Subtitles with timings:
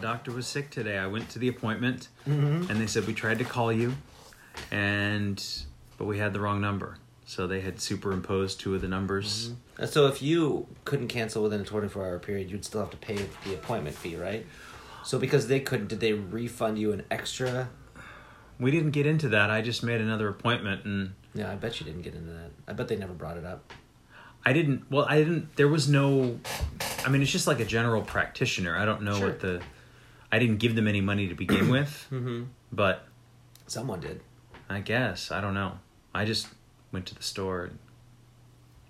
[0.00, 0.98] Doctor was sick today.
[0.98, 3.94] I went to the appointment, and they said we tried to call you,
[4.70, 5.44] and
[5.98, 6.96] but we had the wrong number.
[7.26, 9.52] So they had superimposed two of the numbers.
[9.78, 12.96] Uh, So if you couldn't cancel within a 24 hour period, you'd still have to
[12.96, 14.44] pay the appointment fee, right?
[15.04, 17.68] So because they couldn't, did they refund you an extra?
[18.58, 19.48] We didn't get into that.
[19.48, 22.50] I just made another appointment, and Yeah, I bet you didn't get into that.
[22.66, 23.72] I bet they never brought it up.
[24.44, 24.90] I didn't.
[24.90, 25.54] Well, I didn't.
[25.56, 26.38] There was no.
[27.04, 28.76] I mean, it's just like a general practitioner.
[28.76, 29.28] I don't know Sure.
[29.28, 29.62] what the.
[30.32, 32.44] I didn't give them any money to begin with, Mm-hmm.
[32.72, 33.06] but
[33.66, 34.20] Someone did.
[34.68, 35.78] I guess I don't know.
[36.14, 36.48] I just
[36.92, 37.78] went to the store and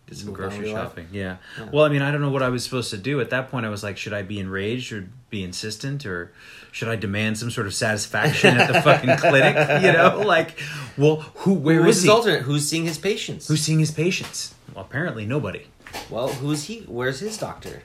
[0.06, 1.08] did some Moved grocery shopping.
[1.12, 1.36] Yeah.
[1.58, 1.68] Yeah.
[1.72, 3.64] Well, I mean, I don't know what I was supposed to do at that point.
[3.66, 6.32] I was like, should I be enraged or be insistent or
[6.72, 9.54] should I demand some sort of satisfaction at the fucking clinic?
[9.82, 10.58] You know, like,
[10.98, 11.54] well, who?
[11.54, 12.10] Where Who's is his he?
[12.10, 12.42] alternate?
[12.42, 13.46] Who's seeing his patients?
[13.48, 14.54] Who's seeing his patients?
[14.74, 15.66] Well, apparently nobody.
[16.08, 16.80] well, who's he?
[16.88, 17.82] Where's his doctor?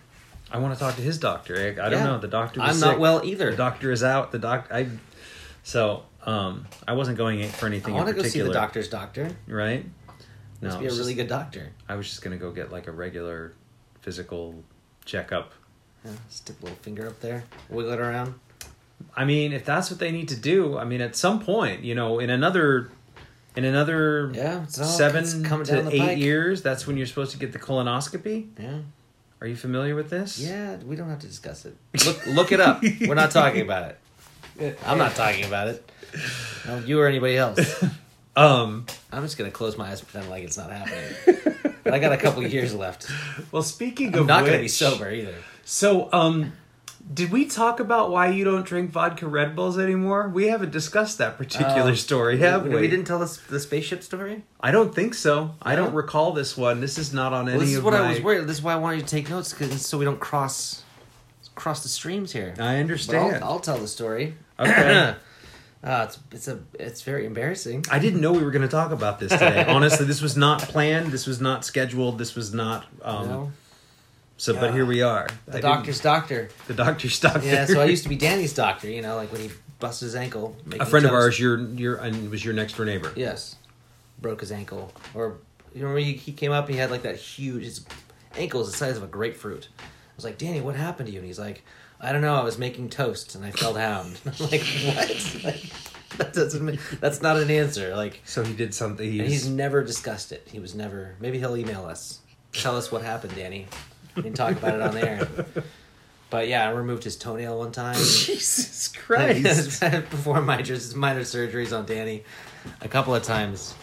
[0.52, 1.56] I want to talk to his doctor.
[1.58, 2.04] I, I don't Yeah.
[2.06, 2.18] know.
[2.20, 2.60] The doctor.
[2.62, 2.86] Was I'm sick.
[2.86, 3.52] not well either.
[3.52, 4.32] The doctor is out.
[4.32, 4.68] The doc.
[4.72, 4.88] I.
[5.64, 9.32] So, um, I wasn't going in for I want to go see the doctor's doctor.
[9.48, 9.86] Right.
[10.62, 11.72] No, Must be a really just- good doctor.
[11.90, 13.54] I was just gonna go get like a regular
[14.02, 14.64] physical
[15.04, 15.52] checkup.
[16.06, 18.36] Yeah, stick a little finger up there, wiggle it around.
[19.18, 21.96] I mean, if that's what they need to do, I mean, at some point, you
[21.96, 22.90] know, in another,
[23.56, 26.18] in another Yeah, it's all- seven to eight pike.
[26.20, 28.48] years, that's when you're supposed to get the colonoscopy.
[28.60, 28.78] Yeah,
[29.42, 30.40] Are you familiar with this?
[30.40, 30.78] yeah.
[30.78, 31.76] We don't have to discuss it.
[32.06, 32.82] Look, look it up.
[33.02, 33.96] We're not talking about
[34.58, 34.80] it.
[34.86, 35.92] I'm not talking about it.
[36.66, 37.60] No, you or anybody else.
[38.38, 38.86] Um.
[39.14, 41.38] I'm just gonna close my eyes and pretend like it's not happening.
[41.86, 43.10] But I got a couple years left.
[43.52, 45.36] Well, speaking I'm of not gonna be sober either.
[45.64, 46.52] So, um,
[47.14, 50.28] did we talk about why you don't drink vodka Red Bulls anymore?
[50.30, 52.76] We haven't discussed that particular Um, story, have we?
[52.76, 54.44] We didn't tell us the spaceship story.
[54.60, 55.52] I don't think so.
[55.62, 56.82] I don't recall this one.
[56.82, 58.00] This is not on any Well, this is what my.
[58.00, 58.48] I was worried.
[58.48, 60.84] This is why I wanted you to take notes, because so we don't cross
[61.54, 62.54] cross the streams here.
[62.60, 63.44] I understand.
[63.44, 64.36] I'll, I'll tell the story.
[64.60, 65.16] Okay.
[65.84, 67.86] Uh, it's it's a it's very embarrassing.
[67.92, 69.66] I didn't know we were going to talk about this today.
[69.68, 71.12] Honestly, this was not planned.
[71.12, 72.18] This was not scheduled.
[72.18, 72.88] This was not.
[73.04, 73.52] Um, No?
[74.38, 75.28] So, but here we are.
[75.48, 76.50] The doctor's doctor.
[76.68, 77.48] The doctor's doctor.
[77.48, 78.90] Yeah, so I used to be Danny's doctor.
[78.90, 80.56] You know, like when he busted his ankle.
[80.80, 81.24] a friend of toast.
[81.24, 81.40] ours.
[81.40, 83.14] Your your and was your next door neighbor.
[83.16, 83.56] Yes,
[84.20, 84.92] broke his ankle.
[85.14, 85.38] Or
[85.74, 86.66] you remember he, he came up.
[86.66, 87.64] and He had like that huge.
[87.64, 87.86] His
[88.36, 89.70] ankle was the size of a grapefruit.
[89.80, 89.84] I
[90.18, 91.20] was like, Danny, what happened to you?
[91.20, 91.64] And he's like,
[92.02, 92.36] I don't know.
[92.36, 94.14] I was making toast and I fell down.
[94.26, 95.42] I'm like, what?
[95.44, 95.64] Like,
[96.18, 96.64] that doesn't.
[96.64, 97.94] Make, that's not an answer.
[97.96, 99.06] Like, So he did something.
[99.06, 100.48] and he's He's, never discussed it.
[100.50, 101.16] He was never.
[101.20, 102.20] Maybe he'll email us.
[102.54, 103.68] Tell us what happened, Danny.
[104.16, 105.28] We can talk about it on the air.
[106.30, 107.96] But yeah, I removed his toenail one time.
[107.98, 109.80] Jesus Christ.
[110.10, 110.64] Before minor,
[110.96, 112.24] minor surgeries on Danny,
[112.82, 113.74] a couple of times.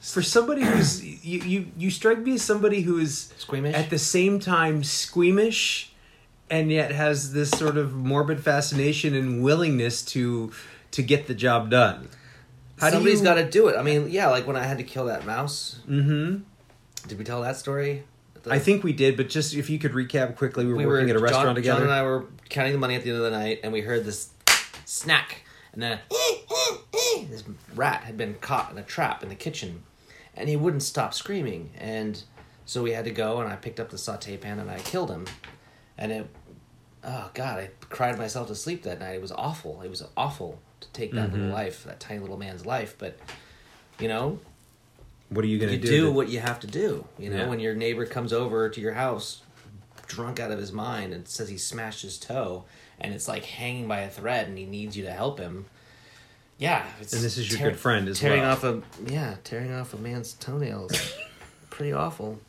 [0.00, 3.74] For somebody who's you, you you strike me as somebody who is Squeamish?
[3.74, 5.92] at the same time squeamish
[6.50, 10.52] and yet has this sort of morbid fascination and willingness to
[10.90, 12.08] to get the job done.
[12.78, 13.76] How Somebody's do got to do it.
[13.76, 15.80] I mean, yeah, like when I had to kill that mouse.
[15.88, 16.42] Mm-hmm.
[17.08, 18.04] Did we tell that story?
[18.48, 20.86] The- I think we did, but just if you could recap quickly, we were we
[20.86, 21.80] working were at a restaurant John, together.
[21.80, 23.80] John and I were counting the money at the end of the night, and we
[23.82, 24.30] heard this
[24.84, 25.42] snack,
[25.72, 25.98] and then
[27.28, 27.44] this
[27.74, 29.82] rat had been caught in a trap in the kitchen,
[30.34, 32.22] and he wouldn't stop screaming, and
[32.64, 35.10] so we had to go, and I picked up the saute pan and I killed
[35.10, 35.26] him,
[35.96, 36.26] and it,
[37.04, 39.14] oh god, I cried myself to sleep that night.
[39.14, 39.80] It was awful.
[39.82, 41.36] It was awful to take that Mm-hmm.
[41.40, 43.18] little life, that tiny little man's life, but
[43.98, 44.38] you know,
[45.30, 46.12] what are you going to do, You do?
[46.12, 47.04] what you have to do.
[47.18, 47.48] You know, Yeah.
[47.48, 49.42] when your neighbor comes over to your house,
[50.06, 52.64] drunk out of his mind, and says he smashed his toe,
[53.00, 55.66] and it's like hanging by a thread, and he needs you to help him.
[56.58, 58.52] Yeah, it's And this is your good friend as tearing well.
[58.52, 60.92] off a yeah, tearing off a man's toenails,
[61.70, 62.40] pretty awful.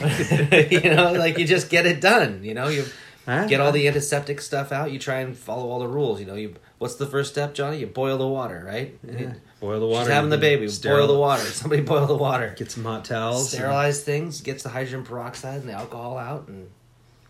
[0.00, 2.44] you know, like you just get it done.
[2.44, 2.84] You know, you
[3.26, 4.92] get all the antiseptic stuff out.
[4.92, 6.20] You try and follow all the rules.
[6.20, 7.78] You know, you what's the first step, Johnny?
[7.78, 8.96] You boil the water, right?
[9.06, 9.34] Yeah.
[9.60, 10.04] Boil the water.
[10.06, 10.68] She's having the baby.
[10.68, 11.42] Sterile- Boil the water.
[11.44, 12.54] Somebody boil the water.
[12.56, 13.50] Get some hot towels.
[13.50, 14.40] Sterilize things.
[14.42, 16.68] Gets the hydrogen peroxide and the alcohol out, and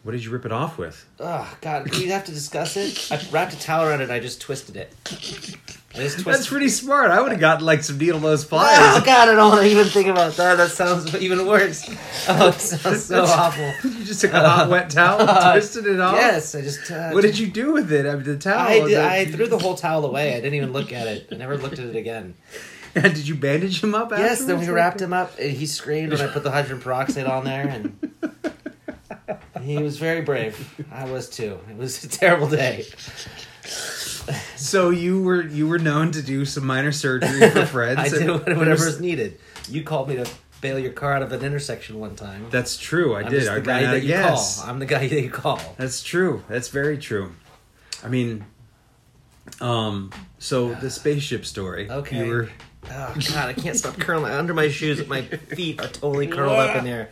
[0.02, 1.04] What did you rip it off with?
[1.20, 3.08] Oh God, do we have to discuss it?
[3.12, 4.04] I wrapped a towel around it.
[4.04, 4.92] and I just twisted it.
[5.98, 6.08] I.
[6.22, 7.10] That's pretty smart.
[7.10, 8.78] I would have gotten like some needle nose pliers.
[8.78, 9.04] Oh pliers.
[9.06, 10.56] God, I don't want to even think about that.
[10.56, 11.88] That sounds even worse.
[12.28, 13.72] Oh, it sounds so awful.
[13.90, 16.14] you just took a hot wet towel, and twisted it off.
[16.16, 16.90] Yes, I just.
[16.90, 18.04] Uh, What did you do with it?
[18.04, 18.66] I mean, the towel.
[18.66, 20.32] I, did, the- I threw the whole towel away.
[20.32, 21.28] I didn't even look at it.
[21.30, 22.34] I never looked at it again.
[22.96, 24.10] And did you bandage him up?
[24.10, 25.38] Yes, then we wrapped him up.
[25.38, 27.98] and He screamed when I put the hydrogen peroxide on there, and
[29.62, 30.74] he was very brave.
[30.90, 31.58] I was too.
[31.70, 32.86] It was a terrible day.
[34.56, 37.98] So you were you were known to do some minor surgery for friends.
[37.98, 39.38] I and did whatever was- needed.
[39.68, 40.28] You called me to
[40.60, 42.46] bail your car out of an intersection one time.
[42.50, 43.14] That's true.
[43.14, 43.46] I I'm did.
[43.48, 44.60] I the guy that you gas.
[44.60, 44.70] call.
[44.70, 45.60] I'm the guy that you call.
[45.76, 46.42] That's true.
[46.48, 47.32] That's very true.
[48.02, 48.44] I mean,
[49.60, 51.90] um, so the spaceship story.
[51.90, 52.24] Okay.
[52.24, 52.48] You were
[52.90, 55.06] Oh God, I can't stop curling under my shoes.
[55.08, 57.10] My feet are totally curled up in there.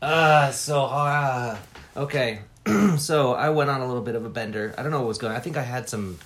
[0.00, 1.58] Ah, so ah.
[1.96, 2.40] Okay,
[2.98, 4.74] so I went on a little bit of a bender.
[4.78, 5.32] I don't know what was going.
[5.32, 5.36] on.
[5.36, 6.18] I think I had some.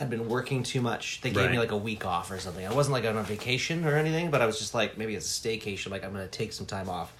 [0.00, 1.20] I'd been working too much.
[1.20, 2.66] They gave me like a week off or something.
[2.66, 5.26] I wasn't like on a vacation or anything, but I was just like maybe it's
[5.26, 5.90] a staycation.
[5.90, 7.12] Like I'm gonna take some time off,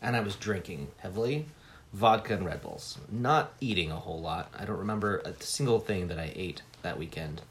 [0.00, 1.46] and I was drinking heavily,
[1.92, 2.98] vodka and Red Bulls.
[3.10, 4.50] Not eating a whole lot.
[4.58, 7.42] I don't remember a single thing that I ate that weekend.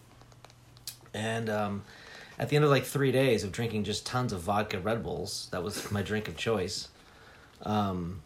[1.13, 1.83] And um,
[2.39, 5.47] at the end of like three days of drinking just tons of vodka Red Bulls,
[5.51, 6.87] that was my drink of choice.
[7.63, 8.21] Um,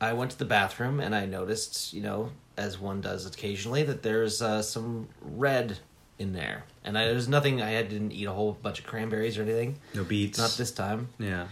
[0.00, 4.02] I went to the bathroom and I noticed, you know, as one does occasionally, that
[4.02, 5.78] there's uh, some red
[6.18, 6.64] in there.
[6.84, 9.76] And I, there's nothing, I didn't eat a whole bunch of cranberries or anything.
[9.94, 10.38] no beets.
[10.38, 11.08] Not this time.
[11.18, 11.48] Yeah.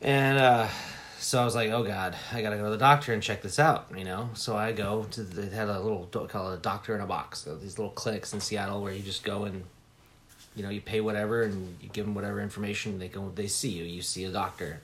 [0.00, 0.68] And uh,
[1.18, 3.58] so I was like, oh God, I gotta go to the doctor and check this
[3.58, 4.30] out, you know?
[4.34, 7.00] So I go to, the, they had a little, do- call it a doctor in
[7.00, 7.40] a box.
[7.40, 9.64] So these little clinics in Seattle where you just go and,
[10.56, 12.98] you know, you pay whatever and you give them whatever information.
[12.98, 14.80] They go, they see you, you see a doctor.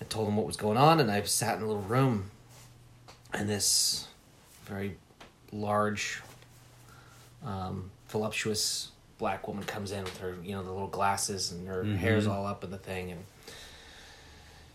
[0.00, 2.30] I told them what was going on and I sat in a little room
[3.32, 4.06] and this
[4.64, 4.96] very
[5.52, 6.22] large,
[7.44, 11.84] um, voluptuous black woman comes in with her, you know, the little glasses and her
[11.84, 13.24] hair's all up in the thing and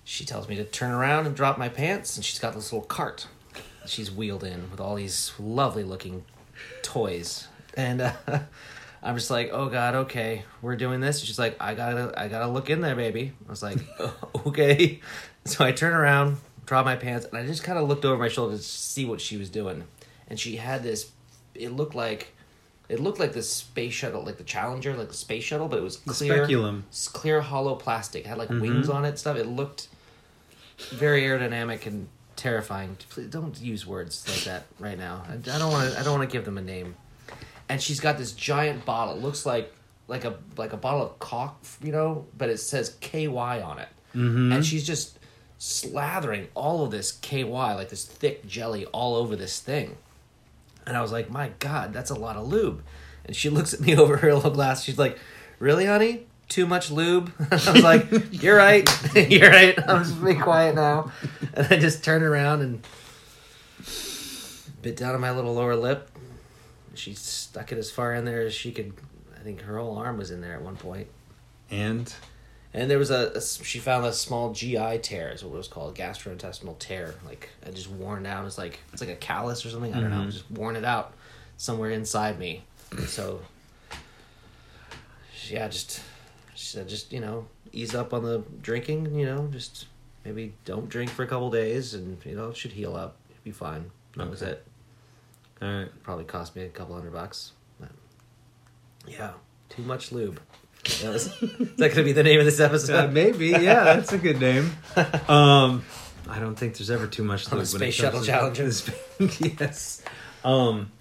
[0.04, 2.86] she tells me to turn around and drop my pants and she's got this little
[2.86, 3.28] cart
[3.86, 6.24] she's wheeled in with all these lovely looking
[6.81, 7.48] toys.
[7.75, 8.14] And uh,
[9.04, 11.20] i'm just like oh god okay we're doing this.
[11.20, 13.34] She's like i gotta i gotta look in there baby.
[13.48, 14.16] I was like "Oh,
[14.48, 15.00] okay.
[15.46, 18.30] So i turn around draw my pants and i just kind of looked over my
[18.30, 19.84] shoulder to see what she was doing.
[20.28, 21.12] And she had this
[21.54, 22.34] it looked like
[22.90, 25.84] it looked like the space shuttle like the challenger like the space shuttle but it
[25.84, 26.86] was clear speculum.
[27.14, 28.26] clear hollow plastic.
[28.26, 28.62] Had like mm-hmm.
[28.62, 29.38] wings on it stuff.
[29.38, 29.90] It looked
[30.92, 32.98] very aerodynamic and terrifying.
[33.10, 35.24] Please don't use words like that right now.
[35.28, 36.96] I, I don't want to i don't want to give them a name
[37.69, 39.74] and she's got this giant bottle looks like
[40.07, 43.89] like a like a bottle of cock you know but it says ky on it
[44.15, 44.51] mm-hmm.
[44.51, 45.18] and she's just
[45.60, 49.95] slathering all of this ky like this thick jelly all over this thing
[50.86, 52.83] and I was like, my God, that's a lot of lube.
[53.25, 54.83] And she looks at me over her little glass.
[54.83, 55.18] She's like,
[55.60, 56.27] really, honey?
[56.50, 57.31] Too much lube?
[57.51, 58.88] I was like, you're right.
[59.15, 59.77] you're right.
[59.89, 61.12] I'm just be quiet now.
[61.54, 62.86] And I just turned around and
[64.81, 66.10] bit down on my little lower lip.
[66.95, 68.94] She stuck it as far in there as she could.
[69.36, 71.07] I think her whole arm was in there at one point.
[71.72, 72.13] And
[72.74, 75.68] And there was a, a- she found a small GI tear, is what it was
[75.68, 77.16] called, gastrointestinal tear.
[77.25, 78.45] Like I just worn out.
[78.45, 79.94] It's like it's like a callus or something.
[79.94, 80.18] I don't know.
[80.22, 80.30] Mm-hmm.
[80.30, 81.13] Just worn it out
[81.57, 82.63] somewhere inside me.
[83.07, 83.42] So
[85.50, 86.01] yeah, just
[86.56, 89.18] she said, just you know, ease up on the drinking.
[89.18, 89.88] You know, just
[90.24, 93.15] maybe don't drink for a couple days, and you know, it should heal up.
[93.29, 93.91] It'd be fine.
[94.15, 94.65] That was it.
[95.63, 96.03] All right.
[96.03, 97.51] Probably cost me a couple hundred bucks.
[97.79, 97.89] But
[99.08, 99.32] yeah,
[99.70, 100.39] too much lube.
[101.01, 103.05] That was, is that gonna be the name of this episode?
[103.05, 104.72] Uh, maybe, yeah, that's a good name.
[105.29, 105.84] Um,
[106.27, 108.63] I don't think there's ever too much On lube the when Space Shuttle to- Challenger.
[109.60, 110.01] yes.
[110.43, 110.91] Um,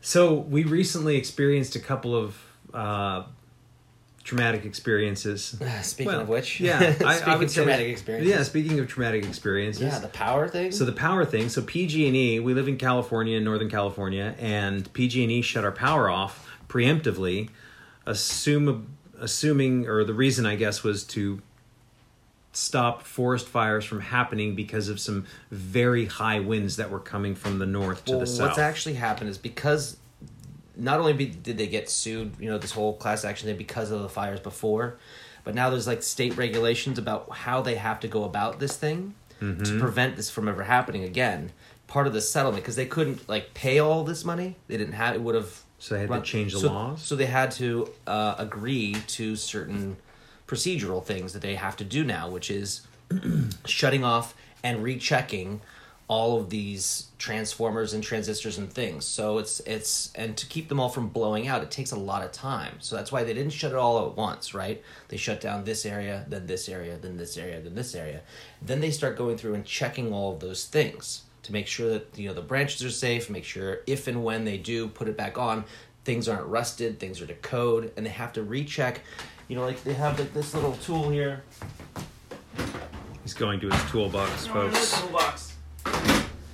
[0.00, 2.36] so we recently experienced a couple of
[2.74, 3.24] uh,
[4.24, 5.58] traumatic experiences.
[5.82, 8.78] Speaking Well, of which, yeah, speaking I, I would of say- traumatic experiences, Yeah, speaking
[8.78, 10.72] of traumatic experiences, yeah, the power thing.
[10.72, 11.48] So the power thing.
[11.48, 16.48] So PG&E, we live in California, in Northern California, and PG&E shut our power off
[16.68, 17.48] preemptively,
[18.06, 21.40] assume assuming or the reason I guess was to
[22.52, 27.58] stop forest fires from happening because of some very high winds that were coming from
[27.58, 28.48] the north to well, the south.
[28.48, 29.96] what's actually happened is because
[30.76, 33.90] not only be, did they get sued, you know, this whole class action thing because
[33.90, 34.98] of the fires before,
[35.44, 39.14] but now there's like state regulations about how they have to go about this thing
[39.42, 39.64] Mm-hmm.
[39.64, 41.50] to prevent this from ever happening again.
[41.88, 45.16] Part of the settlement because they couldn't like pay all this money, they didn't have
[45.16, 45.62] it would have.
[45.80, 47.02] So they had to change the so, laws?
[47.02, 49.96] So they had to uh, agree to certain
[50.46, 52.86] procedural things that they have to do now, which is
[53.64, 55.60] shutting off and rechecking
[56.12, 59.06] all of these transformers and transistors and things.
[59.06, 62.22] So it's it's and to keep them all from blowing out, it takes a lot
[62.22, 62.74] of time.
[62.80, 64.82] So that's why they didn't shut it all at once, right?
[65.08, 68.20] They shut down this area, then this area, then this area, then this area.
[68.60, 72.06] Then they start going through and checking all of those things to make sure that
[72.14, 75.16] you know the branches are safe, make sure if and when they do put it
[75.16, 75.64] back on,
[76.04, 79.00] things aren't rusted, things are to code, and they have to recheck.
[79.48, 81.42] You know, like they have like this little tool here.
[83.22, 85.00] He's going to his toolbox, folks.
[85.00, 85.51] Toolbox.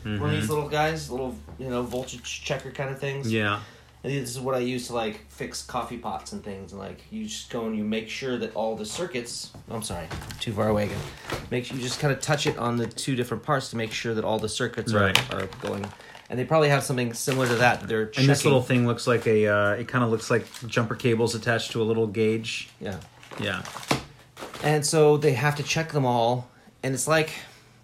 [0.09, 0.21] Mm-hmm.
[0.23, 3.33] One of these little guys, little you know voltage checker kind of things.
[3.33, 3.61] Yeah.
[4.05, 6.71] And this is what I use to like fix coffee pots and things.
[6.73, 9.53] And like you just go and you make sure that all the circuits.
[9.71, 10.07] I'm sorry,
[10.41, 11.01] too far away again.
[11.51, 13.93] Make sure you just kind of touch it on the two different parts to make
[13.93, 15.35] sure that all the circuits are, Right.
[15.35, 15.85] are going.
[16.31, 17.81] And they probably have something similar to that.
[17.81, 18.25] that They're checking.
[18.25, 19.47] And this little thing looks like a.
[19.49, 22.69] Uh, it kind of looks like jumper cables attached to a little gauge.
[22.81, 23.01] yeah.
[23.41, 23.63] Yeah.
[24.63, 26.49] And so they have to check them all,
[26.83, 27.31] and it's like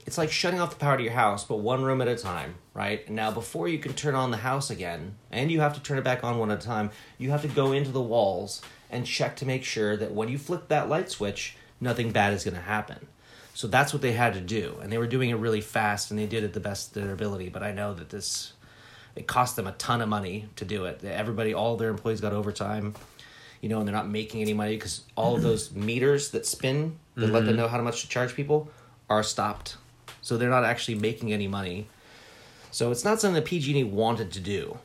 [0.07, 2.57] it's like shutting off the power to your house, but one room at a time,
[2.75, 3.07] right?
[3.07, 5.99] And now before you can turn on the house again, and you have to turn
[5.99, 9.07] it back on one at a time, you have to go into the walls and
[9.07, 12.55] check to make sure that when you flip that light switch, nothing bad is going
[12.55, 13.07] to happen.
[13.55, 16.19] So that's what they had to do, and they were doing it really fast, and
[16.19, 17.49] they did it the best of their ability.
[17.49, 18.53] But I know that this
[19.15, 21.05] it cost them a ton of money to do it.
[21.05, 22.95] Everybody, all their employees got overtime,
[23.61, 26.99] you know, and they're not making any money because all of those meters that spin
[27.15, 27.59] that let them mm-hmm.
[27.59, 28.69] know how much to charge people
[29.09, 29.77] are stopped.
[30.25, 31.87] So they're not actually making any money.
[32.71, 34.79] So it's not something that PG&E wanted to do.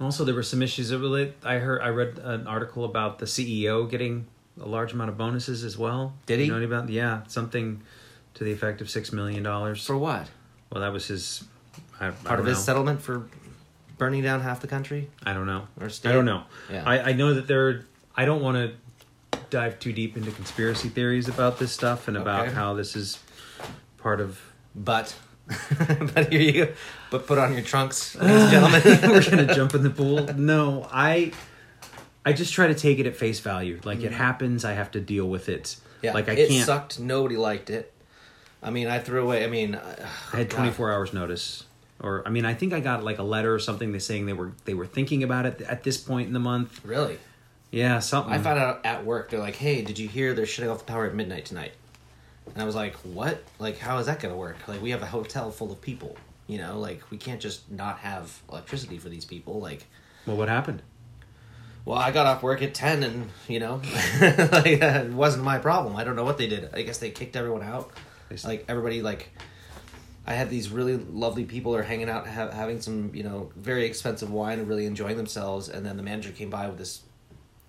[0.00, 1.34] Also, there were some issues that relate.
[1.44, 4.26] I heard, I read an article about the CEO getting
[4.58, 6.14] a large amount of bonuses as well.
[6.24, 6.46] Did he?
[6.46, 6.88] You know about?
[6.88, 7.82] Yeah, something
[8.34, 9.84] to the effect of six million dollars.
[9.86, 10.28] For what?
[10.72, 11.44] Well, that was his
[12.00, 12.62] I, I Part don't of his know.
[12.62, 13.28] settlement for
[13.98, 15.10] burning down half the country?
[15.24, 15.68] I don't know.
[15.78, 16.08] Or state?
[16.08, 16.44] I don't know.
[16.72, 16.84] Yeah.
[16.86, 17.84] I, I know that there.
[18.16, 18.72] I don't want to
[19.50, 22.54] dive too deep into conspiracy theories about this stuff and about Okay.
[22.54, 23.18] how this is
[23.98, 24.40] part of.
[24.74, 25.14] But
[26.14, 26.72] but here you go.
[27.10, 28.82] But put on your trunks, ladies and gentlemen.
[29.10, 30.26] We're gonna jump in the pool.
[30.34, 31.32] No, I.
[32.26, 33.78] I just try to take it at face value.
[33.84, 35.64] Like it happens, I have to deal with it.
[35.64, 35.78] Mm.
[36.02, 36.64] Yeah, like I it can't.
[36.64, 36.98] sucked.
[36.98, 37.92] Nobody liked it.
[38.62, 39.44] I mean, I threw away.
[39.44, 39.78] I mean,
[40.32, 41.64] I had 24 hours notice.
[42.00, 43.92] Or I mean, I think I got like a letter or something.
[43.92, 46.82] They saying they were they were thinking about it at this point in the month.
[46.82, 47.18] Really,
[47.70, 48.32] Yeah, something.
[48.32, 49.28] I found out at work.
[49.30, 51.72] They're like, "Hey, did you hear they're shutting off the power at midnight tonight?"
[52.52, 53.42] And I was like, "What?
[53.58, 54.56] Like, how is that going to work?
[54.68, 56.16] Like, we have a hotel full of people.
[56.46, 59.60] You know, like we can't just not have electricity for these people.
[59.60, 59.86] Like,
[60.26, 60.82] Well, what happened?
[61.86, 63.76] well, I got off work at ten, and you know,
[64.20, 65.96] like it wasn't my problem.
[65.96, 66.68] I don't know what they did.
[66.74, 67.90] I guess they kicked everyone out.
[68.44, 69.30] Like everybody, like
[70.26, 73.86] I had these really lovely people are hanging out, ha- having some you know very
[73.86, 77.02] expensive wine and really enjoying themselves, and then the manager came by with this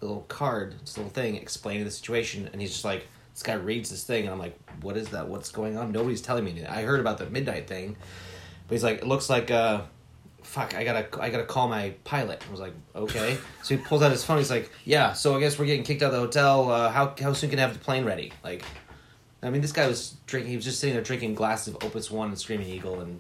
[0.02, 3.90] little card, this little thing explaining the situation, and he's just like, this guy reads
[3.90, 5.28] this thing, and I'm like, what is that?
[5.28, 5.92] What's going on?
[5.92, 6.70] Nobody's telling me anything.
[6.70, 7.98] I heard about the midnight thing,
[8.68, 9.82] but he's like, it looks like uh
[10.42, 12.42] fuck, I gotta I gotta call my pilot.
[12.48, 13.38] I was like, okay.
[13.62, 14.38] So he pulls out his phone.
[14.38, 15.12] He's like, yeah.
[15.12, 16.72] So I guess we're getting kicked out of the hotel.
[16.72, 18.32] Uh, how how soon can I have the plane ready?
[18.42, 18.64] Like,
[19.44, 20.52] I mean, this guy was drinking.
[20.52, 23.20] He was just sitting there drinking glasses of Opus One and Screaming Eagle and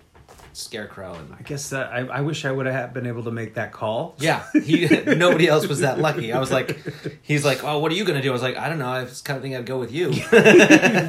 [0.55, 3.55] Scarecrow and I guess that I, I wish I would have been able to make
[3.55, 4.15] that call.
[4.19, 4.45] yeah.
[4.53, 6.31] He nobody else was that lucky.
[6.33, 6.77] I was like,
[7.21, 8.29] he's like, oh, what are you gonna do?
[8.29, 8.87] I was like, I don't know.
[8.87, 10.11] I was kind of thinking I'd go with you.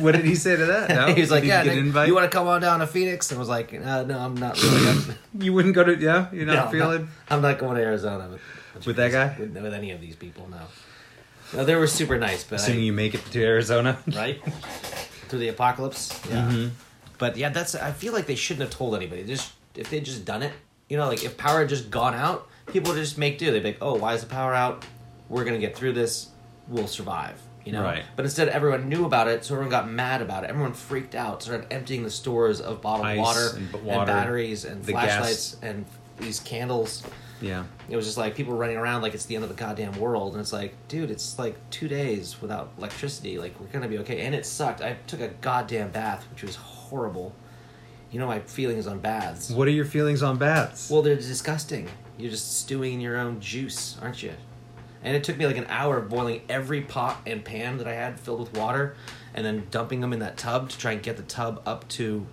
[0.03, 0.91] what did he say to that?
[0.97, 1.13] No?
[1.15, 3.31] he was like, Did yeah, get Nick, you want to come on down to Phoenix?
[3.31, 5.15] And I was like, uh, no, I'm not really.
[5.39, 6.29] You wouldn't go to yeah.
[6.33, 7.09] You're not I'm feeling.
[7.29, 9.37] I'm not going to Arizona with With that guy?
[9.39, 10.49] With, with any of these people.
[10.51, 10.61] No.
[11.55, 13.99] No, they were super nice, but I, Assuming you make it to Arizona.
[14.15, 14.43] right
[15.29, 16.19] through the apocalypse.
[16.29, 16.51] Yeah.
[16.51, 16.71] Mhm.
[17.19, 17.75] But yeah, that's.
[17.75, 19.25] I feel like they shouldn't have told anybody.
[19.25, 20.53] Just if they just done it,
[20.89, 23.51] you know, like if power had just gone out, people would just make do.
[23.51, 24.85] They'd be like, "Oh, why is the power out?
[25.29, 26.29] We're gonna get through this.
[26.69, 27.83] We'll survive." You know.
[27.83, 28.05] Right.
[28.15, 30.51] But instead, everyone knew about it, so everyone got mad about it.
[30.51, 34.65] Everyone freaked out, started emptying the stores of bottled Ice water, and b- and batteries
[34.65, 35.85] and flashlights and
[36.19, 37.03] these candles.
[37.41, 37.65] Yeah.
[37.89, 40.33] It was just like people running around like it's the end of the goddamn world,
[40.33, 43.39] and it's like, dude, it's like two days without electricity.
[43.39, 44.81] Like we're gonna be okay, and it sucked.
[44.81, 46.76] I took a goddamn bath, which was horrible.
[48.11, 49.51] You know my feelings on baths.
[49.51, 50.91] What are your feelings on baths?
[50.91, 51.89] Well, they're disgusting.
[52.19, 54.33] You're just stewing in your own juice, aren't you?
[55.03, 57.93] And it took me like an hour of boiling every pot and pan that I
[57.93, 58.97] had filled with water,
[59.35, 62.27] and then dumping them in that tub to try and get the tub up to.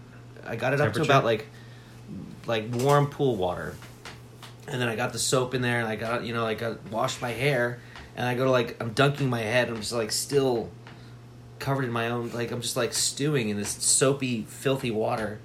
[0.46, 1.48] I got it up to about like,
[2.46, 3.76] like warm pool water,
[4.68, 6.76] and then I got the soap in there, and I got you know like I
[6.92, 7.80] washed my hair,
[8.16, 10.70] and I go to like I'm dunking my head, I'm just like still
[11.64, 15.40] covered in my own like I'm just like stewing in this soapy, filthy water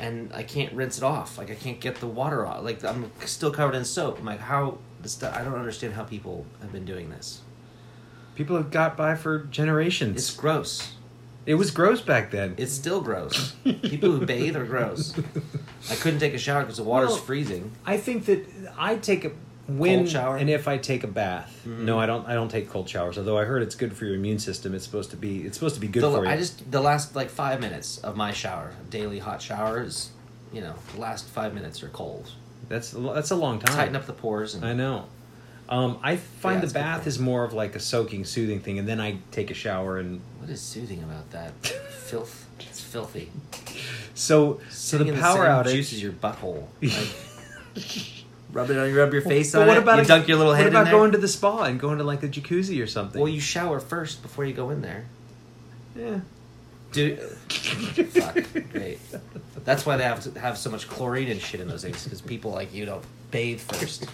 [0.00, 1.36] and I can't rinse it off.
[1.38, 2.64] Like I can't get the water off.
[2.64, 4.18] Like I'm still covered in soap.
[4.18, 5.36] I'm like, how this stuff?
[5.36, 7.42] I don't understand how people have been doing this.
[8.34, 10.16] People have got by for generations.
[10.16, 10.94] It's gross.
[11.44, 12.54] it was gross back then.
[12.56, 13.52] It's still gross.
[13.64, 15.14] People who bathe are gross.
[15.90, 17.72] I couldn't take a shower because the water's Well, freezing.
[17.84, 18.46] I think that
[18.78, 19.32] I take a
[19.78, 21.62] when and if I take a bath.
[21.66, 21.80] Mhm.
[21.80, 22.26] No, I don't.
[22.28, 23.18] I don't take cold showers.
[23.18, 24.74] Although I heard it's good for your immune system.
[24.74, 25.42] It's supposed to be.
[25.42, 26.30] It's supposed to be good The- for you.
[26.30, 30.10] I just the last like five minutes of my shower, daily hot showers,
[30.52, 32.30] you know, the last five minutes are cold.
[32.68, 33.76] that's a that's a long time.
[33.76, 35.04] Tighten up the pores and I know.
[35.68, 38.86] Um, I find Yeah, the bath is more of like a soaking, soothing thing, and
[38.86, 41.52] then I take a shower and what is soothing about that?
[41.64, 42.46] Filth.
[42.60, 43.30] It's filthy.
[44.14, 45.72] so so the power same outage.
[45.72, 46.66] juices your butthole.
[46.82, 46.92] Like,
[48.52, 48.88] rub it on.
[48.88, 49.82] You rub your face But on what it.
[49.82, 50.92] about you a- dunk your little head What about in there.
[50.92, 53.20] going to the spa and going to like a jacuzzi or something?
[53.20, 55.04] well, you shower first before you go in there.
[55.96, 56.20] yeah.
[56.92, 58.36] Dude, fuck,
[58.70, 58.98] great.
[59.64, 62.20] That's why they have to have so much chlorine and shit in those things because
[62.20, 64.06] people like you don't bathe first.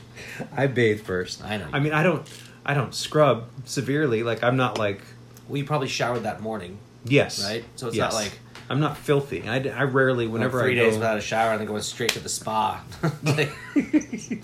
[0.56, 1.42] I bathe first.
[1.42, 1.66] I know.
[1.72, 2.24] I mean, I don't.
[2.64, 4.22] I don't scrub severely.
[4.22, 5.00] Like I'm not like
[5.48, 6.78] Well, you probably showered that morning.
[7.04, 7.64] yes, Right?
[7.74, 8.12] So it's yes.
[8.12, 8.38] not like-
[8.70, 9.48] I'm not filthy.
[9.48, 12.20] I rarely whenever like three I days without a shower and then going straight to
[12.20, 12.82] the spa.
[13.22, 13.52] like,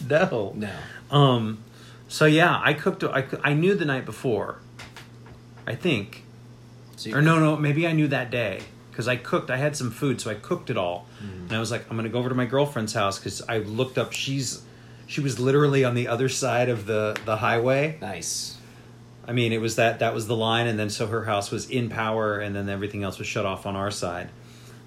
[0.09, 0.53] no.
[0.57, 0.71] no.
[1.11, 1.59] Um.
[2.09, 3.05] So yeah, I cooked.
[3.05, 4.59] I I knew the night before.
[5.67, 6.25] I think,
[6.97, 9.51] So or no, no, maybe I knew that day because I cooked.
[9.51, 11.45] I had some food, so I cooked it all, Mm-hmm.
[11.45, 13.97] and I was like, I'm gonna go over to my girlfriend's house because I looked
[13.99, 14.13] up.
[14.13, 14.63] She's,
[15.07, 17.97] she was literally on the other side of the the highway.
[18.01, 18.59] Nice.
[19.27, 21.69] I mean, it was that that was the line, and then so her house was
[21.71, 24.29] in power, and then everything else was shut off on our side.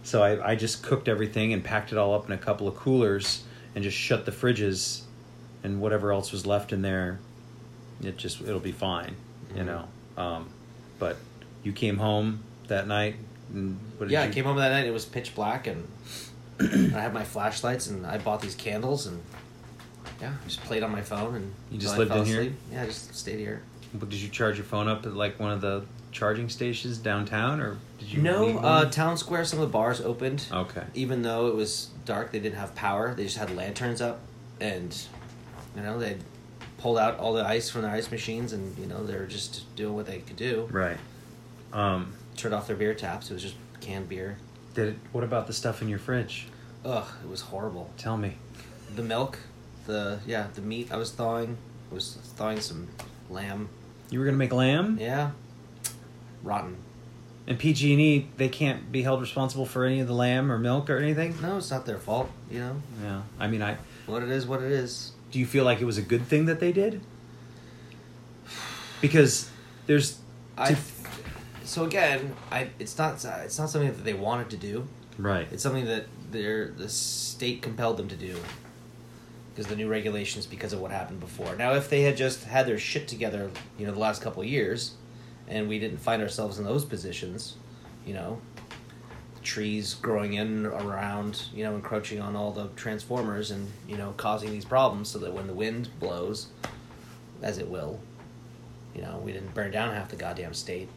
[0.04, 2.76] So I, I just cooked everything and packed it all up in a couple of
[2.76, 3.44] coolers,
[3.76, 5.02] and just shut the fridges,
[5.64, 7.20] and whatever else was left in there,
[8.04, 9.16] it just it'll be fine,
[9.56, 9.66] you Mhm.
[9.66, 9.88] know.
[10.18, 10.50] Um,
[11.00, 11.18] but
[11.64, 13.16] you came home that night.
[13.54, 14.86] And what did Yeah, you, I came home that night.
[14.86, 15.88] It was pitch black, and
[16.60, 19.22] I had my flashlights, and I bought these candles, and
[20.22, 22.54] yeah, just played on my phone, and You just lived fell in here?
[22.72, 23.62] Yeah, I just stayed here.
[23.94, 27.60] But Did you charge your phone up at like one of the charging stations downtown,
[27.62, 28.22] or did you?
[28.22, 29.46] No, uh, town square.
[29.46, 30.46] Some of the bars opened.
[30.52, 30.84] okay.
[30.94, 33.14] Even though it was dark, they didn't have power.
[33.14, 34.20] They just had lanterns up,
[34.60, 34.96] and
[35.76, 36.18] you know they
[36.78, 39.74] pulled out all the ice from their ice machines, and you know they were just
[39.76, 40.68] doing what they could do.
[40.72, 40.98] Right.
[41.74, 43.30] Um, Turned off their beer taps.
[43.32, 44.38] It was just canned beer.
[44.74, 46.48] did it, what about the stuff in your fridge?
[46.86, 47.90] Ugh, it was horrible.
[47.98, 48.36] Tell me.
[48.96, 49.40] The milk,
[49.86, 51.58] the yeah, the meat I was thawing.
[51.92, 52.88] I was thawing some
[53.30, 53.70] lamb.
[54.10, 55.32] You were gonna make lamb, Yeah,
[56.44, 56.78] rotten.
[57.46, 60.98] and PG&E they can't be held responsible for any of the lamb or milk or
[60.98, 61.36] anything.
[61.42, 62.30] No, it's not their fault.
[62.50, 63.22] You know Yeah.
[63.40, 64.46] I mean, I what it is.
[64.48, 65.12] What it is.
[65.32, 67.02] do you feel like it was a good thing that they did?
[69.02, 69.50] Because
[69.86, 70.18] there's
[70.58, 70.76] I.
[71.64, 74.88] So again, I it's not it's not something that they wanted to do.
[75.18, 75.48] right.
[75.52, 78.36] It's something that their the state compelled them to do
[79.58, 81.56] because the new regulations because of what happened before.
[81.56, 84.48] Now, if they had just had their shit together, you know, the last couple of
[84.48, 84.94] years,
[85.48, 87.56] and we didn't find ourselves in those positions,
[88.06, 88.40] you know,
[89.42, 94.52] trees growing in around, you know, encroaching on all the transformers and you know causing
[94.52, 96.50] these problems, so that when the wind blows,
[97.42, 98.00] as it will,
[98.94, 100.88] you know, we didn't burn down half the goddamn state.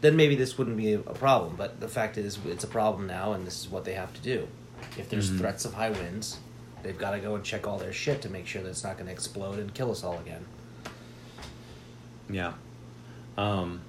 [0.00, 1.54] Then maybe this wouldn't be a problem.
[1.56, 4.20] But the fact is, it's a problem now, and this is what they have to
[4.20, 4.48] do.
[4.96, 5.38] If there's Mhm.
[5.38, 6.38] threats of high winds,
[6.82, 8.94] they've got to go and check all their shit to make sure that it's not
[8.96, 10.44] going to explode and kill us all again.
[12.30, 12.52] Yeah.
[13.36, 13.80] Um.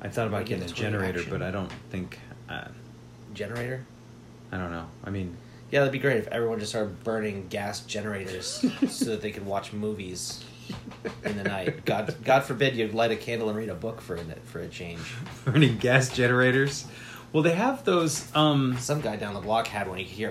[0.00, 2.18] I thought about getting a generator, but I don't think.
[2.48, 2.68] Uh,
[3.34, 3.86] Generator?
[4.50, 4.86] I don't know.
[5.04, 5.36] I mean,
[5.70, 8.46] Yeah, that'd be great if everyone just started burning gas generators
[8.90, 10.44] so that they could watch movies
[11.24, 11.84] in the night.
[11.86, 14.68] God, God forbid you light a candle and read a book for a for a
[14.68, 15.14] change.
[15.44, 16.84] burning gas generators.
[17.32, 18.30] Well, they have those.
[18.36, 18.76] Um.
[18.78, 19.98] Some guy down the block had one.
[19.98, 20.30] You could hear,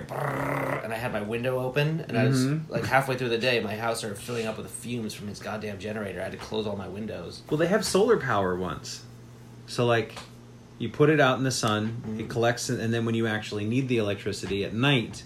[0.84, 2.68] and I had my window open, and I was Mhm.
[2.68, 5.78] like halfway through the day, my house started filling up with fumes from his goddamn
[5.80, 6.20] generator.
[6.20, 7.42] I had to close all my windows.
[7.50, 9.02] Well, they have solar power ones.
[9.66, 10.14] So like,
[10.78, 12.20] you put it out in the sun, Mhm.
[12.20, 15.24] it collects, it, and then when you actually need the electricity at night,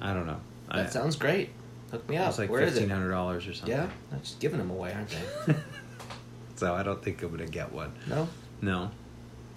[0.00, 0.40] I don't know.
[0.68, 1.50] That I, sounds great.
[1.90, 2.28] Hook me up.
[2.28, 2.88] It's like Where is it?
[2.88, 3.76] hundred dollars or something.
[3.76, 5.54] Yeah, I'm just giving them away, aren't they?
[6.54, 7.92] so I don't think I'm gonna get one.
[8.08, 8.28] no.
[8.62, 8.90] No.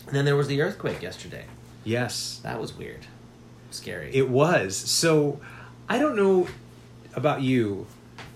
[0.08, 1.46] And then there was the earthquake yesterday.
[1.84, 3.06] Yes, That was weird,
[3.72, 4.12] scary.
[4.13, 4.76] it was.
[4.76, 5.39] So
[5.89, 6.48] I don't know
[7.16, 7.88] about you,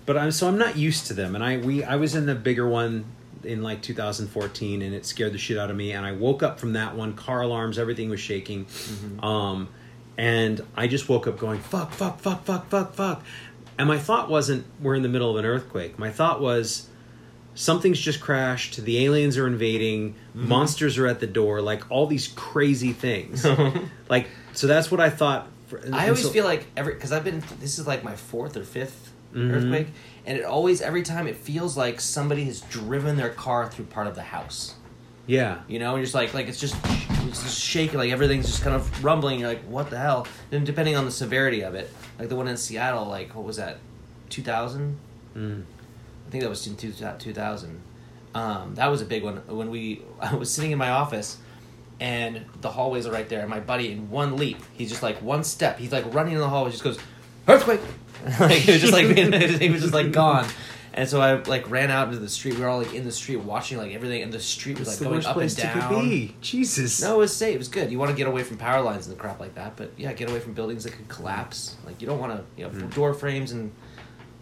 [0.06, 1.34] but I'm so I'm not used to them.
[1.34, 3.04] And I we I was in the bigger one
[3.44, 5.92] in like 2014, and it scared the shit out of me.
[5.92, 8.66] And I woke up from that one, car alarms, everything was shaking.
[8.66, 9.24] Mhm.
[9.24, 9.68] Um,
[10.18, 13.22] and I just woke up going, fuck, fuck, fuck, fuck, fuck, fuck.
[13.78, 15.96] And my thought wasn't, we're in the middle of an earthquake.
[16.00, 16.88] My thought was,
[17.58, 20.48] something's just crashed, the aliens are invading, Mm-hmm.
[20.48, 23.44] monsters are at the door, like all these crazy things.
[24.08, 25.48] like, so that's what I thought.
[25.66, 28.62] For, I always feel like every because I've been this is like my fourth or
[28.64, 29.88] fifth earthquake,
[30.24, 34.06] and it always every time it feels like somebody has driven their car through part
[34.06, 34.74] of the house.
[35.26, 35.60] Yeah.
[35.68, 36.76] You know, and you're just like like it's just
[37.26, 39.40] it's just shaking, like everything's just kind of rumbling.
[39.40, 40.26] You're like, what the hell?
[40.52, 43.56] And depending on the severity of it, like the one in Seattle, like what was
[43.56, 43.78] that,
[44.30, 44.96] two thousand?
[45.36, 45.64] Mm.
[46.28, 47.80] I think that was in two thousand.
[48.34, 49.38] Um, that was a big one.
[49.48, 51.38] When we, I was sitting in my office,
[52.00, 53.40] and the hallways are right there.
[53.40, 55.78] And my buddy, in one leap, he's just like one step.
[55.78, 56.98] He's like running in the hallway, just goes
[57.48, 57.80] earthquake.
[58.40, 59.06] like he was just like
[59.60, 60.46] he was just like gone.
[60.94, 62.54] And so I like ran out into the street.
[62.56, 64.98] We were all like in the street watching like everything, and the street was like
[64.98, 66.04] going up and down.
[66.08, 66.34] be.
[66.40, 67.00] Jesus.
[67.00, 67.54] No, it was safe.
[67.54, 67.90] It was good.
[67.92, 70.28] You want to get away from power lines and crap like that, but yeah, get
[70.28, 71.76] away from buildings that could collapse.
[71.86, 72.92] Like you don't want to, you know, Mm.
[72.94, 73.70] door frames and,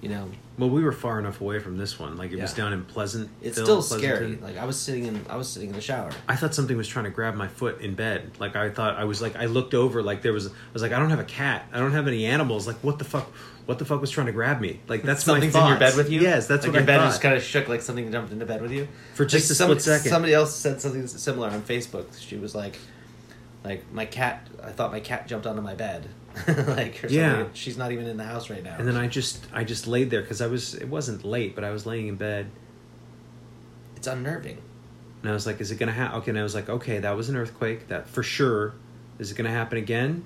[0.03, 2.17] you know, Well, we were far enough away from this one.
[2.17, 3.31] Like it was down in Pleasant.
[3.43, 4.37] it's still scary.
[4.37, 6.11] Like I was sitting in, I was sitting in the shower.
[6.29, 8.33] I thought something was trying to grab my foot in bed.
[8.39, 10.93] Like I thought I was like I looked over like there was I was like
[10.93, 11.67] I don't have a cat.
[11.73, 12.67] I don't have any animals.
[12.67, 13.31] Like what the fuck?
[13.67, 14.79] What the fuck was trying to grab me?
[14.87, 16.21] Like that's Something's my in your bed with you.
[16.21, 17.07] Yes, that's like what your I bed thought.
[17.09, 19.63] just kind of shook, like something jumped into bed with you For just Like, a
[19.65, 20.11] split second.
[20.11, 22.07] Somebody else said something similar on Facebook.
[22.21, 22.79] She was like,
[23.65, 24.47] like my cat.
[24.63, 26.09] I thought my cat jumped onto my bed.
[26.67, 27.37] like Yeah.
[27.39, 27.51] something.
[27.55, 28.77] she's not even in the house right now.
[28.79, 31.65] and then I just I just laid there because I was it wasn't late, but
[31.65, 32.51] I was laying in bed
[33.97, 34.59] it's unnerving.
[35.23, 36.19] and I was like, is it gonna happen?
[36.21, 37.89] Okay, and I was like, okay, that was an earthquake.
[37.89, 38.75] That for sure.
[39.19, 40.25] Is it gonna happen again?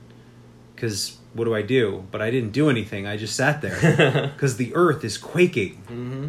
[0.74, 2.04] Because what do I do?
[2.10, 3.06] But I didn't do anything.
[3.06, 5.74] I just sat there because the earth is quaking.
[5.86, 6.28] hmm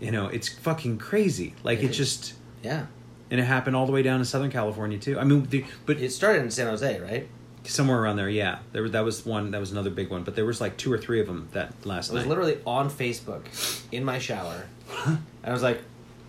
[0.00, 1.54] You know, it's fucking crazy.
[1.62, 2.86] Like It it just Yeah,
[3.30, 5.18] and it happened all the way down to Southern California too.
[5.18, 7.28] I mean, the, but it started in San Jose, right?
[7.64, 8.58] Somewhere around there, yeah.
[8.72, 9.50] There that was one.
[9.52, 10.24] That was another big one.
[10.24, 12.28] But there was like two or three of them that last I was night.
[12.28, 13.42] literally on Facebook
[13.92, 14.66] in my shower.
[15.06, 15.80] and I was like,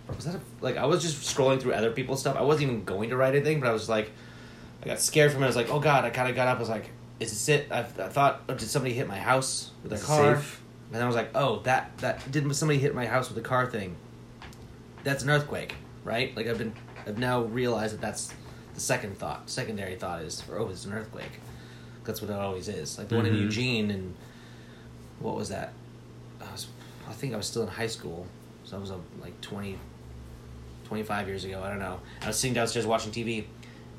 [0.08, 2.36] was that a, like I was just scrolling through other people's stuff.
[2.36, 4.10] I wasn't even going to write anything, but I was like,
[4.82, 5.46] I got scared from it.
[5.46, 6.04] I was like, oh god!
[6.04, 6.58] I kind of got up.
[6.58, 7.72] I was like, is this it?
[7.72, 10.36] I, I thought, oh, did somebody hit my house with a Is it car?
[10.36, 10.60] safe?
[10.86, 13.46] And then I was like, oh, that that did somebody hit my house with a
[13.46, 13.96] car thing?
[15.02, 16.36] That's an earthquake, right?
[16.36, 16.74] Like I've been,
[17.06, 18.32] I've now realized that that's
[18.74, 19.48] the second thought.
[19.48, 21.40] Secondary thought is, oh, it's an earthquake.
[22.04, 22.98] That's what it always is.
[22.98, 23.34] Like the one in.
[23.34, 24.14] Eugene and
[25.20, 25.72] what was that?
[26.40, 26.66] I was,
[27.08, 28.26] I think I was still in high school,
[28.64, 29.78] so I was uh, like 20,
[30.84, 31.62] 25 years ago.
[31.62, 32.00] I don't know.
[32.22, 33.46] I was sitting downstairs watching TV,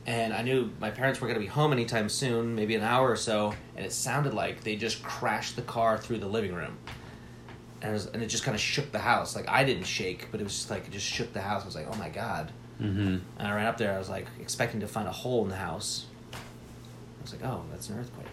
[0.05, 3.09] and I knew my parents weren't going to be home anytime soon, maybe an hour
[3.09, 6.77] or so, and it sounded like they just crashed the car through the living room.
[7.81, 9.35] And it, was, and it just kind of shook the house.
[9.35, 11.63] Like I didn't shake, but it was just like it just shook the house.
[11.63, 13.17] I was like, "Oh my god!" Mm-hmm.
[13.39, 13.93] And I ran up there.
[13.93, 16.05] I was like expecting to find a hole in the house.
[16.33, 18.27] I was like, "Oh, that's an earthquake."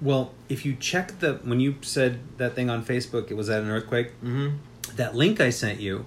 [0.00, 3.62] Well, if you check the when you said that thing on Facebook, it was at
[3.62, 4.12] an earthquake.
[4.22, 4.56] Mm-hmm.
[4.96, 6.06] That link I sent you,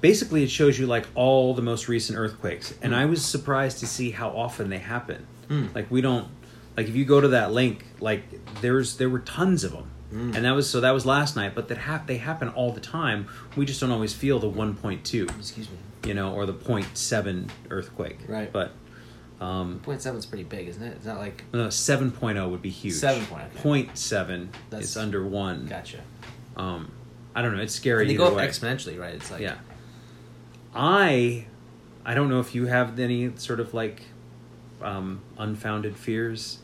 [0.00, 2.96] basically, it shows you like all the most recent earthquakes, and Mm.
[2.96, 5.26] I was surprised to see how often they happen.
[5.48, 5.74] Mm.
[5.74, 6.28] Like we don't
[6.76, 8.22] like if you go to that link, like
[8.60, 9.90] there's there were tons of them.
[10.12, 10.36] Mm.
[10.36, 12.80] And that was so that was last night, but that hap- they happen all the
[12.80, 13.26] time.
[13.56, 15.76] We just don't always feel the 1.2, Excuse me.
[16.04, 18.18] You know, or the 0.7 earthquake.
[18.28, 18.52] Right.
[18.52, 18.72] But
[19.40, 20.92] um, Point seven is pretty big, isn't it?
[20.96, 22.94] It's not like no, 7.0 would be huge.
[22.94, 23.58] 7 point, okay.
[23.60, 25.66] Point seven That's- is under one.
[25.66, 25.98] gotcha.
[26.56, 26.92] Um,
[27.34, 27.62] I don't know.
[27.62, 28.02] It's scary.
[28.02, 28.46] And they go up way.
[28.46, 29.14] exponentially, right?
[29.14, 29.56] It's like yeah.
[30.74, 31.46] I,
[32.04, 34.02] I don't know if you have any sort of like
[34.80, 36.58] um, unfounded fears,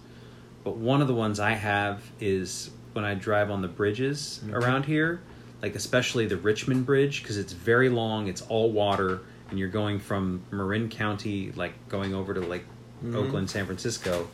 [0.65, 4.55] but one of the ones I have is when I drive on the bridges Mhm.
[4.55, 5.21] around here,
[5.63, 8.29] like especially the Richmond Bridge because it's very long.
[8.29, 12.65] It's all water, and you're going from Marin County, like going over to like
[13.05, 13.15] Mhm.
[13.15, 14.29] Oakland, San Francisco.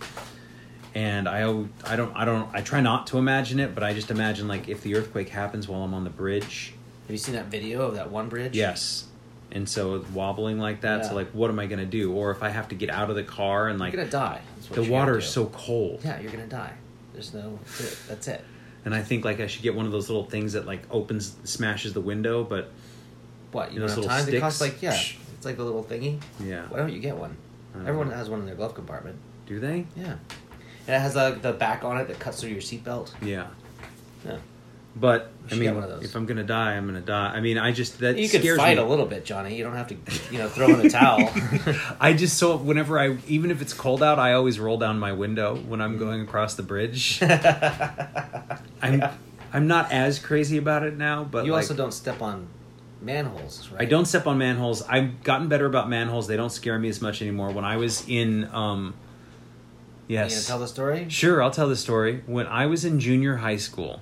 [0.95, 1.41] And I,
[1.87, 4.69] I don't, I don't, I try not to imagine it, but I just imagine like
[4.69, 6.73] if the earthquake happens while I'm on the bridge,
[7.07, 8.55] Have you seen that video of that one bridge?
[8.57, 9.05] Yes.
[9.53, 11.09] And so wobbling like that, Yeah.
[11.11, 12.13] so like what am I gonna do?
[12.13, 14.41] Or if I have to get out of the car and like, You're gonna die.
[14.71, 16.01] The water is so cold.
[16.05, 16.73] Yeah, you're gonna die.
[17.13, 17.59] There's no.
[17.65, 17.99] That's it.
[18.09, 18.45] That's it.
[18.85, 21.37] And I think like I should get one of those little things that like opens
[21.45, 22.71] smashes the window, but
[23.53, 24.27] What you don't those have little time?
[24.27, 24.75] They cost sticks?
[24.75, 25.01] like yeah.
[25.37, 26.21] It's like the little thingy.
[26.41, 26.67] yeah.
[26.69, 27.37] Why don't you get one?
[27.81, 28.15] Everyone know.
[28.15, 29.17] has one in their glove compartment.
[29.47, 29.87] Do they?
[29.97, 30.17] Yeah.
[30.87, 33.13] And it has the the back on it that cuts through your seatbelt.
[33.23, 33.47] Yeah.
[34.25, 34.39] Yeah.
[34.97, 36.05] But I mean one of those.
[36.05, 37.33] if I'm gonna die, I'm gonna die.
[37.35, 38.83] I mean I just that You can scares fight me.
[38.83, 39.57] a little bit, Johnny.
[39.57, 39.97] You don't have to,
[40.31, 41.33] you know, throw in a towel.
[42.01, 45.13] I just so whenever I even if it's cold out, I always roll down my
[45.13, 45.81] window when.
[45.81, 47.21] I'm going across the bridge.
[48.83, 49.03] I'm
[49.53, 52.49] I'm not as crazy about it now, but you like, also don't step on
[53.01, 53.83] manholes, right?
[53.83, 54.83] I don't step on manholes.
[54.83, 56.27] I've gotten better about manholes.
[56.27, 57.51] They don't scare me as much anymore.
[57.51, 58.95] When I was in, um,
[60.09, 61.07] You yes, tell the story?
[61.09, 62.23] sure, I'll tell the story.
[62.27, 64.01] When I was in junior high school,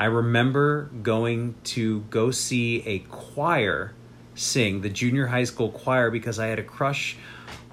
[0.00, 3.92] I remember going to go see a choir
[4.34, 7.18] sing, the junior high school choir, because I had a crush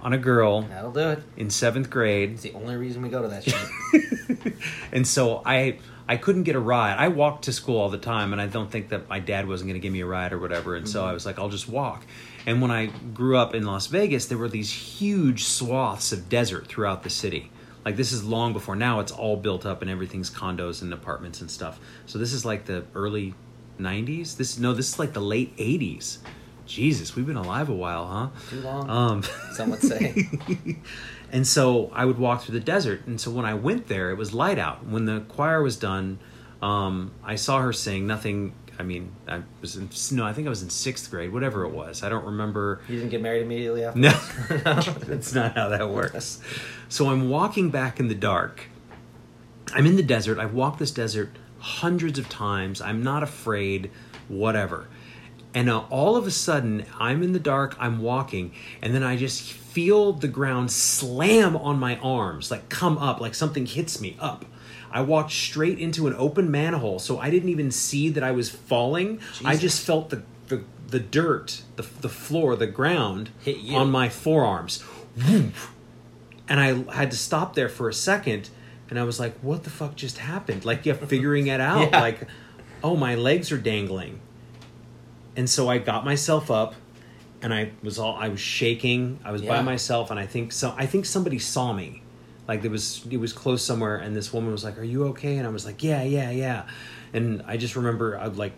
[0.01, 1.23] on a girl That'll do it.
[1.37, 2.31] in seventh grade.
[2.31, 4.53] It's the only reason we go to that shit.
[4.91, 6.97] and so I I couldn't get a ride.
[6.97, 9.69] I walked to school all the time, and I don't think that my dad wasn't
[9.69, 10.75] going to give me a ride or whatever.
[10.75, 11.09] And so mm-hmm.
[11.11, 12.05] I was like, I'll just walk.
[12.45, 16.67] And when I grew up in Las Vegas, there were these huge swaths of desert
[16.67, 17.51] throughout the city.
[17.87, 18.99] Like this is long before now.
[18.99, 21.79] It's all built up and everything's condos and apartments and stuff.
[22.05, 23.33] So this is like the early
[23.79, 24.35] '90s.
[24.35, 26.17] This no, this is like the late '80s.
[26.65, 28.29] Jesus, we've been alive a while, huh?
[28.49, 28.89] Too long.
[28.89, 29.23] Um,
[29.53, 30.29] Some would say.
[31.31, 33.07] and so I would walk through the desert.
[33.07, 34.85] And so when I went there, it was light out.
[34.85, 36.19] When the choir was done,
[36.61, 38.05] um, I saw her sing.
[38.05, 38.53] Nothing.
[38.79, 40.25] I mean, I was in, no.
[40.25, 42.03] I think I was in sixth grade, whatever it was.
[42.03, 42.81] I don't remember.
[42.87, 43.99] you didn't get married immediately after.
[44.63, 46.39] No, that's not how that works.
[46.89, 48.67] So I'm walking back in the dark.
[49.73, 50.37] I'm in the desert.
[50.37, 52.81] I've walked this desert hundreds of times.
[52.81, 53.89] I'm not afraid,
[54.27, 54.87] whatever.
[55.53, 59.15] And uh, all of a sudden, I'm in the dark, I'm walking, and then I
[59.15, 64.15] just feel the ground slam on my arms, like come up, like something hits me
[64.19, 64.45] up.
[64.91, 68.49] I walked straight into an open manhole, so I didn't even see that I was
[68.49, 69.19] falling.
[69.43, 73.77] I just felt the, the, the dirt, the, the floor, the ground Hit you.
[73.77, 74.83] on my forearms.
[76.49, 78.49] And I had to stop there for a second,
[78.89, 81.91] and I was like, "What the fuck just happened?" Like, yeah, figuring it out.
[81.91, 81.99] Yeah.
[81.99, 82.21] Like,
[82.83, 84.21] oh, my legs are dangling.
[85.35, 86.75] And so I got myself up,
[87.41, 89.19] and I was all I was shaking.
[89.25, 90.73] I was by myself, and I think so.
[90.77, 92.01] I think somebody saw me.
[92.47, 95.37] Like there was, it was close somewhere, and this woman was like, "Are you okay?"
[95.37, 96.63] And I was like, "Yeah, yeah, yeah."
[97.13, 98.53] And I just remember I like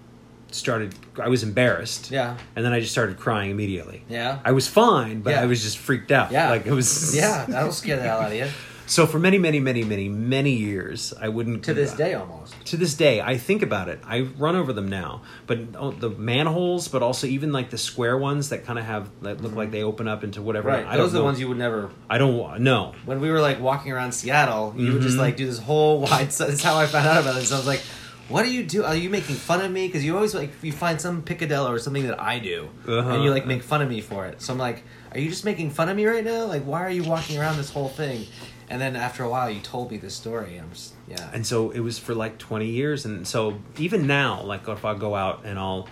[0.51, 0.93] started.
[1.21, 2.11] I was embarrassed.
[2.11, 2.37] Yeah.
[2.55, 4.03] And then I just started crying immediately.
[4.09, 4.39] Yeah.
[4.45, 5.41] I was fine, but Yeah.
[5.41, 6.31] I was just freaked out.
[6.31, 6.49] Yeah.
[6.49, 7.15] Like it was.
[7.19, 8.47] Yeah, that'll scare the hell out of you.
[8.89, 11.63] So for many, many, many, many, many years, I wouldn't.
[11.65, 12.55] To this day, almost.
[12.65, 13.99] To this day, I think about it.
[14.03, 18.17] I run over them now, but oh, the manholes, but also even like the square
[18.17, 20.69] ones that kind of have that look like they open up into whatever.
[20.69, 20.87] Right.
[20.87, 21.91] I Those are the ones you would never.
[22.09, 22.95] I don't know.
[23.05, 25.21] When we were like walking around Seattle, you would just Mm-hmm.
[25.21, 26.31] like do this whole wide.
[26.31, 27.51] That's how I found out about this.
[27.51, 27.81] I was like,
[28.27, 28.83] "What do you do?
[28.85, 31.77] Are you making fun of me?" Because you always like you find some picadillo or
[31.77, 33.07] something that I do, Uh-huh.
[33.11, 34.41] and you like make fun of me for it.
[34.41, 36.45] So I'm like, "Are you just making fun of me right now?
[36.45, 38.25] Like, why are you walking around this whole thing?"
[38.69, 41.29] And then after a while, you told me this story, and I'm just yeah.
[41.33, 43.05] And so it was for like 20 years.
[43.05, 45.87] And so even now, like if I go out and I'll,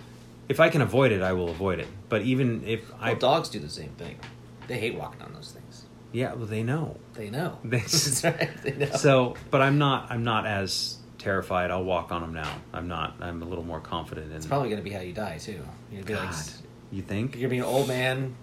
[0.48, 1.88] if I can avoid it, I will avoid it.
[2.10, 4.20] But even if I, dogs do the same thing.
[4.68, 5.86] They hate walking on those things.
[6.12, 6.98] yeah, well, they know.
[7.13, 7.58] They know.
[7.63, 8.50] They- That's right.
[8.63, 8.96] They know.
[8.96, 11.72] So, but I'm not, I'm not as terrified.
[11.72, 12.54] I'll walk on them now.
[12.74, 15.38] I'm not, I'm a little more confident in it's probably gonna be how you die
[15.40, 15.54] too.
[15.92, 16.46] You're gonna be God, like,
[16.92, 17.36] you think?
[17.36, 18.36] you're gonna be an old man,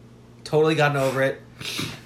[0.45, 1.41] totally gotten over it.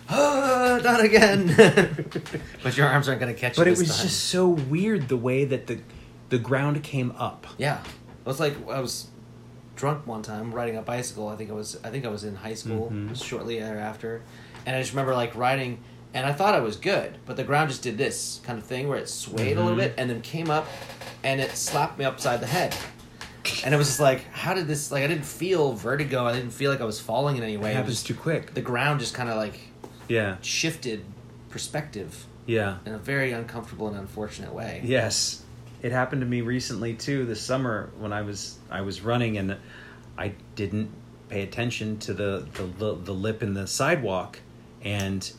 [0.09, 1.55] Ah, not again.
[2.63, 4.07] but your arms aren't gonna catch But it was time.
[4.07, 5.81] just so weird the way that the,
[6.31, 7.47] the ground came up.
[7.59, 7.81] yeah.
[7.83, 9.09] It was like I was
[9.77, 11.29] drunk one time riding a bicycle.
[11.29, 13.23] I think I was I think I was in high school Mhm.
[13.23, 14.23] shortly thereafter,
[14.67, 15.79] and I just remember like riding,
[16.13, 18.89] and I thought I was good, but the ground just did this kind of thing
[18.89, 19.85] where it swayed a little Mhm.
[19.85, 20.67] bit and then came up,
[21.25, 22.75] and it slapped me upside the head.
[23.65, 24.91] And it was just like, how did this?
[24.93, 26.25] Like, I didn't feel vertigo.
[26.27, 27.71] I didn't feel like I was falling in any way.
[27.71, 28.55] It It happens was too quick.
[28.55, 29.59] the ground just kind of like
[30.09, 31.05] Yeah, shifted
[31.51, 32.79] perspective yeah.
[32.87, 34.81] in a very uncomfortable and unfortunate way.
[34.85, 35.43] Yes,
[35.83, 37.25] it happened to me recently too.
[37.25, 39.57] This summer when I was I was running and
[40.17, 40.91] I didn't
[41.29, 44.39] pay attention to the the, the, the lip in the sidewalk,
[44.83, 45.31] and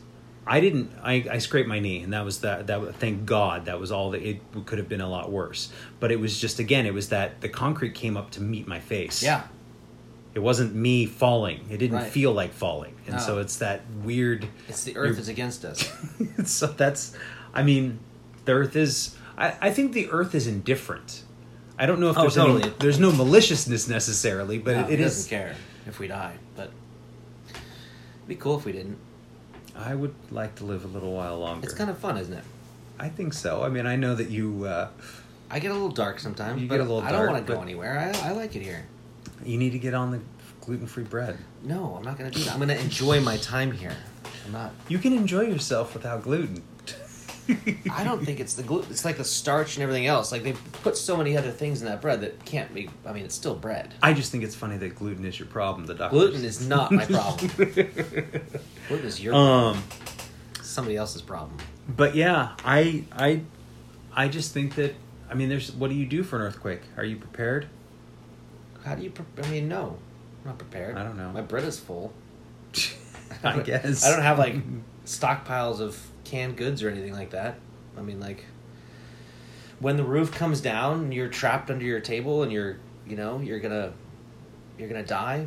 [0.46, 0.90] I didn't.
[1.02, 2.66] I, I scraped my knee, and that was that.
[2.66, 4.10] That thank God that was all.
[4.12, 6.86] That it could have been a lot worse, but it was just again.
[6.86, 9.22] It was that the concrete came up to meet my face.
[9.22, 9.42] Yeah.
[10.34, 11.66] it wasn't me falling.
[11.70, 12.10] It didn't Right.
[12.10, 14.46] feel like falling, and so it's that weird.
[14.68, 15.90] It's the earth is against us.
[16.46, 17.16] so that's
[17.52, 17.98] i mean
[18.44, 21.24] the earth is i, I think the earth is indifferent
[21.76, 22.62] i don't know if Oh, there's totally.
[22.62, 25.56] any, there's no maliciousness necessarily but No, it, he it doesn't is care
[25.88, 26.70] if we die, but
[27.48, 28.98] it'd be cool if we didn't.
[29.80, 32.44] I would like to live a little while longer It's kind of fun, isn't it?
[32.98, 34.88] i think so i mean i know that you uh,
[35.52, 37.32] I get a little dark sometimes, You but get a little dark I don't dark,
[37.32, 37.98] want to go but- anywhere.
[37.98, 38.86] I, I like it here.
[39.44, 40.20] you need to get on the
[40.60, 42.52] gluten-free bread No, I'm not going to do that.
[42.52, 43.96] I'm going to enjoy my time here.
[44.46, 44.70] I'm not.
[44.88, 46.62] you can enjoy yourself without gluten
[47.90, 48.90] I don't think it's the gluten.
[48.90, 50.32] It's like the starch and everything else.
[50.32, 52.88] Like they put so many other things in that bread that can't be.
[53.06, 53.94] I mean, it's still bread.
[54.02, 56.92] i just think it's funny that gluten is your problem the doctor Gluten is not
[56.92, 57.50] my problem.
[58.88, 59.82] Gluten is your um
[60.62, 61.56] somebody else's problem.
[61.88, 63.40] but yeah i i
[64.14, 64.94] i just think that
[65.30, 67.66] i mean there's what do you do for an earthquake are you prepared
[68.84, 69.10] How do you?
[69.10, 69.96] Pre- I mean, no,
[70.42, 70.96] I'm not prepared.
[70.96, 71.30] I don't know.
[71.32, 72.12] My bread is full.
[73.44, 74.56] i guess I don't have like
[75.04, 75.98] stockpiles of
[76.30, 77.58] canned goods or anything like that.
[77.98, 78.44] I mean, like
[79.80, 83.40] when the roof comes down, and you're trapped under your table, and you're, you know,
[83.40, 83.92] you're gonna,
[84.78, 85.46] you're gonna die,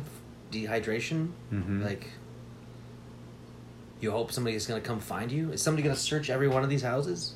[0.50, 1.28] dehydration.
[1.52, 1.84] Mhm.
[1.84, 2.08] Like,
[4.00, 5.52] you hope somebody's gonna come find you.
[5.52, 7.34] Is somebody gonna search every one of these houses?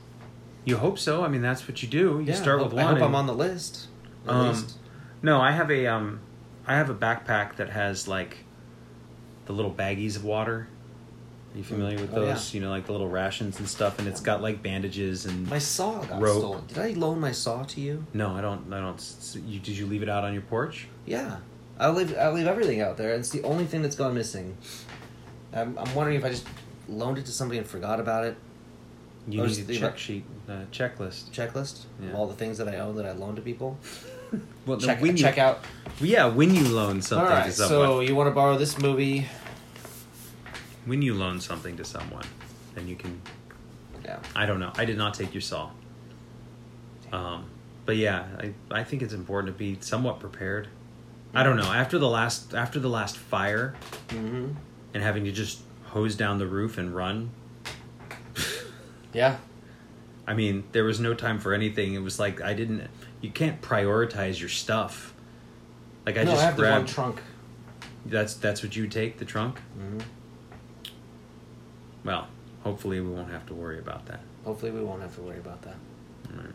[0.65, 1.25] You hope so.
[1.25, 2.19] I mean, that's what you do.
[2.21, 2.85] You Yeah, start I with one.
[2.85, 3.87] I hope I'm on the list.
[4.27, 4.77] At Um, least.
[5.23, 6.21] No, I have a um,
[6.67, 8.39] I have a backpack that has like
[9.47, 10.69] the little baggies of water.
[11.59, 12.35] You familiar with Oh, yeah.
[12.35, 12.55] those?
[12.55, 15.51] You know, like the little rations and stuff, and it's got like bandages and.
[15.51, 16.39] My saw got rope.
[16.39, 16.67] stolen.
[16.69, 18.07] Did I loan my saw to you?
[18.15, 18.73] no, I don't.
[18.73, 19.43] I don't.
[19.45, 20.87] You, did you leave it out on your porch?
[21.05, 21.39] Yeah,
[21.77, 23.11] I leave I leave everything out there.
[23.15, 24.57] It's the only thing that's gone missing.
[25.53, 26.47] I'm, I'm wondering if I just
[26.89, 28.37] loaned it to somebody and forgot about it.
[29.27, 31.31] You Or need just a check sheet, uh, checklist.
[31.33, 32.11] Checklist Yeah.
[32.11, 33.79] of all the things that I own that I loan to people.
[34.67, 35.65] Well, Check when you, check out.
[36.03, 38.79] Yeah, when you loan something all right, to someone, so you want to borrow this
[38.79, 39.27] movie?
[40.89, 42.25] When you loan something to someone,
[42.75, 43.21] then you can.
[44.05, 44.19] Yeah.
[44.35, 44.73] I don't know.
[44.77, 45.71] I did not take your saw.
[47.13, 47.45] Um,
[47.87, 50.69] but yeah, I, I think it's important to be somewhat prepared.
[51.35, 51.71] I don't know.
[51.71, 53.75] After the last after the last fire
[54.09, 54.53] Mm-hmm.
[54.95, 57.31] and having to just hose down the roof and run,
[59.13, 59.37] Yeah.
[60.27, 61.95] I mean, there was no time for anything.
[61.95, 62.89] It was like I didn't.
[63.21, 65.15] You can't prioritize your stuff.
[66.05, 67.21] Like I no, just I have the one trunk.
[68.07, 69.59] that's that's what you take the trunk.
[69.59, 69.99] hmm
[72.05, 72.29] Well,
[72.63, 74.21] hopefully we won't have to worry about that.
[74.45, 75.77] Hopefully, we won't have to worry about that.
[76.35, 76.55] Alright.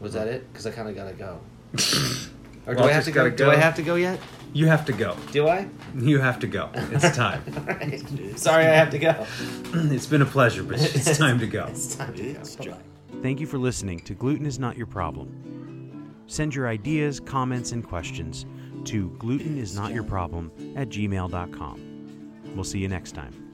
[0.00, 0.50] Was that it?
[0.52, 1.40] Because I kind of gotta go.
[2.66, 3.24] Or do Walter's I have to go?
[3.24, 3.50] gotta Do go.
[3.52, 4.18] I have to go yet?
[4.52, 5.16] You have to go.
[5.30, 5.68] Do I?
[5.96, 6.68] You have to go.
[6.74, 7.40] It's time.
[7.56, 8.02] All right.
[8.36, 9.24] Sorry, I have to go.
[9.92, 11.66] it's been a pleasure, but it's time to go.
[11.66, 12.40] It's time to go.
[12.40, 12.82] It's John.
[13.22, 16.12] Thank you for listening to Gluten is Not Your Problem.
[16.26, 18.46] Send your ideas, comments, and questions
[18.86, 22.52] to glutenisnotyourproblem at gmail.com.
[22.56, 23.45] We'll see you next time.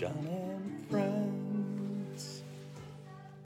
[0.00, 0.27] Oh, John